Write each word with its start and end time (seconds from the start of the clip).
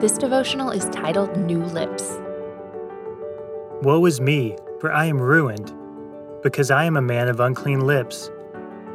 This 0.00 0.16
devotional 0.16 0.70
is 0.70 0.84
titled 0.90 1.36
New 1.36 1.58
Lips. 1.58 2.20
Woe 3.82 4.06
is 4.06 4.20
me, 4.20 4.56
for 4.80 4.92
I 4.92 5.06
am 5.06 5.20
ruined, 5.20 5.74
because 6.40 6.70
I 6.70 6.84
am 6.84 6.96
a 6.96 7.02
man 7.02 7.26
of 7.26 7.40
unclean 7.40 7.80
lips, 7.80 8.30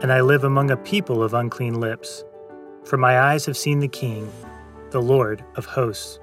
and 0.02 0.14
I 0.14 0.22
live 0.22 0.46
among 0.46 0.72
a 0.72 0.78
people 0.78 1.22
of 1.22 1.34
unclean 1.34 1.82
lips. 1.82 2.24
For 2.86 2.96
my 2.96 3.20
eyes 3.20 3.46
have 3.48 3.58
seen 3.58 3.80
the 3.80 3.88
King, 3.90 4.32
the 4.92 5.02
Lord 5.02 5.44
of 5.58 5.66
hosts. 5.66 6.22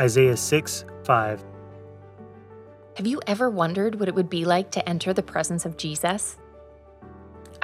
Isaiah 0.00 0.36
6 0.36 0.84
5. 1.04 1.44
Have 2.96 3.06
you 3.06 3.20
ever 3.28 3.48
wondered 3.48 4.00
what 4.00 4.08
it 4.08 4.16
would 4.16 4.28
be 4.28 4.44
like 4.44 4.72
to 4.72 4.88
enter 4.88 5.12
the 5.12 5.22
presence 5.22 5.64
of 5.64 5.76
Jesus? 5.76 6.36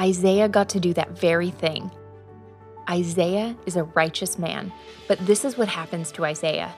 Isaiah 0.00 0.48
got 0.48 0.68
to 0.68 0.78
do 0.78 0.94
that 0.94 1.10
very 1.10 1.50
thing. 1.50 1.90
Isaiah 2.88 3.56
is 3.66 3.76
a 3.76 3.84
righteous 3.84 4.38
man, 4.38 4.72
but 5.08 5.18
this 5.26 5.44
is 5.44 5.56
what 5.56 5.68
happens 5.68 6.10
to 6.12 6.24
Isaiah. 6.24 6.74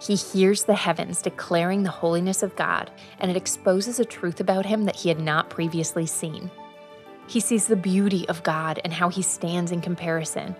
He 0.00 0.14
hears 0.14 0.64
the 0.64 0.74
heavens 0.74 1.20
declaring 1.20 1.82
the 1.82 1.90
holiness 1.90 2.42
of 2.42 2.56
God, 2.56 2.90
and 3.18 3.30
it 3.30 3.36
exposes 3.36 4.00
a 4.00 4.04
truth 4.04 4.40
about 4.40 4.66
him 4.66 4.84
that 4.84 4.96
he 4.96 5.08
had 5.08 5.20
not 5.20 5.50
previously 5.50 6.06
seen. 6.06 6.50
He 7.26 7.38
sees 7.38 7.66
the 7.66 7.76
beauty 7.76 8.28
of 8.28 8.42
God 8.42 8.80
and 8.82 8.92
how 8.92 9.08
he 9.08 9.22
stands 9.22 9.72
in 9.72 9.80
comparison. 9.80 10.56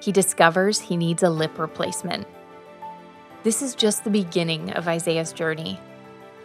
He 0.00 0.12
discovers 0.12 0.80
he 0.80 0.96
needs 0.96 1.22
a 1.22 1.30
lip 1.30 1.58
replacement. 1.58 2.26
This 3.42 3.62
is 3.62 3.74
just 3.74 4.04
the 4.04 4.10
beginning 4.10 4.72
of 4.72 4.88
Isaiah's 4.88 5.32
journey. 5.32 5.78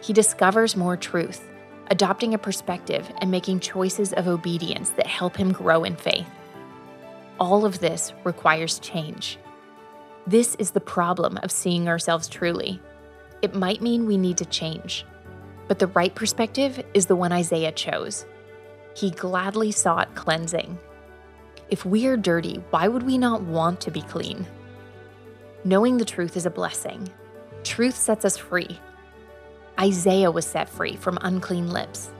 He 0.00 0.12
discovers 0.12 0.76
more 0.76 0.96
truth, 0.96 1.46
adopting 1.90 2.34
a 2.34 2.38
perspective 2.38 3.10
and 3.18 3.30
making 3.30 3.60
choices 3.60 4.12
of 4.12 4.28
obedience 4.28 4.90
that 4.90 5.06
help 5.06 5.36
him 5.36 5.52
grow 5.52 5.84
in 5.84 5.96
faith. 5.96 6.28
All 7.38 7.66
of 7.66 7.80
this 7.80 8.14
requires 8.24 8.78
change. 8.78 9.38
This 10.26 10.54
is 10.54 10.70
the 10.70 10.80
problem 10.80 11.38
of 11.42 11.50
seeing 11.50 11.86
ourselves 11.86 12.28
truly. 12.28 12.80
It 13.42 13.54
might 13.54 13.82
mean 13.82 14.06
we 14.06 14.16
need 14.16 14.38
to 14.38 14.46
change, 14.46 15.04
but 15.68 15.78
the 15.78 15.88
right 15.88 16.14
perspective 16.14 16.82
is 16.94 17.04
the 17.04 17.16
one 17.16 17.32
Isaiah 17.32 17.72
chose. 17.72 18.24
He 18.94 19.10
gladly 19.10 19.70
sought 19.70 20.14
cleansing. 20.14 20.78
If 21.68 21.84
we 21.84 22.06
are 22.06 22.16
dirty, 22.16 22.64
why 22.70 22.88
would 22.88 23.02
we 23.02 23.18
not 23.18 23.42
want 23.42 23.82
to 23.82 23.90
be 23.90 24.00
clean? 24.00 24.46
Knowing 25.62 25.98
the 25.98 26.06
truth 26.06 26.38
is 26.38 26.46
a 26.46 26.50
blessing. 26.50 27.06
Truth 27.64 27.96
sets 27.96 28.24
us 28.24 28.38
free. 28.38 28.80
Isaiah 29.78 30.30
was 30.30 30.46
set 30.46 30.70
free 30.70 30.96
from 30.96 31.18
unclean 31.20 31.70
lips. 31.70 32.12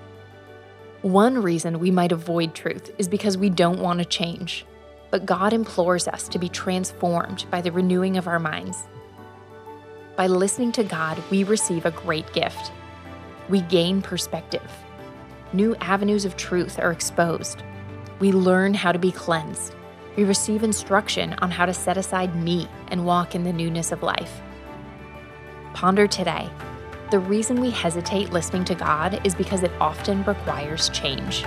One 1.00 1.40
reason 1.40 1.78
we 1.78 1.90
might 1.90 2.12
avoid 2.12 2.54
truth 2.54 2.90
is 2.98 3.08
because 3.08 3.38
we 3.38 3.48
don't 3.48 3.80
want 3.80 4.00
to 4.00 4.04
change 4.04 4.66
but 5.10 5.26
God 5.26 5.52
implores 5.52 6.08
us 6.08 6.28
to 6.28 6.38
be 6.38 6.48
transformed 6.48 7.46
by 7.50 7.60
the 7.60 7.72
renewing 7.72 8.16
of 8.16 8.26
our 8.26 8.38
minds. 8.38 8.88
By 10.16 10.26
listening 10.26 10.72
to 10.72 10.84
God, 10.84 11.22
we 11.30 11.44
receive 11.44 11.84
a 11.84 11.90
great 11.90 12.32
gift. 12.32 12.72
We 13.48 13.60
gain 13.60 14.02
perspective. 14.02 14.70
New 15.52 15.76
avenues 15.76 16.24
of 16.24 16.36
truth 16.36 16.78
are 16.78 16.90
exposed. 16.90 17.62
We 18.18 18.32
learn 18.32 18.74
how 18.74 18.92
to 18.92 18.98
be 18.98 19.12
cleansed. 19.12 19.74
We 20.16 20.24
receive 20.24 20.62
instruction 20.62 21.34
on 21.34 21.50
how 21.50 21.66
to 21.66 21.74
set 21.74 21.98
aside 21.98 22.34
me 22.34 22.68
and 22.88 23.04
walk 23.04 23.34
in 23.34 23.44
the 23.44 23.52
newness 23.52 23.92
of 23.92 24.02
life. 24.02 24.40
Ponder 25.74 26.06
today. 26.06 26.48
The 27.10 27.18
reason 27.18 27.60
we 27.60 27.70
hesitate 27.70 28.32
listening 28.32 28.64
to 28.64 28.74
God 28.74 29.20
is 29.24 29.34
because 29.34 29.62
it 29.62 29.72
often 29.80 30.24
requires 30.24 30.88
change. 30.88 31.44